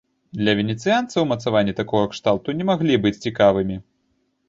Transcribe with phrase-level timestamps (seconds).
[0.37, 3.83] Для венецыянца умацаванні такога кшталту не маглі быць цікавымі.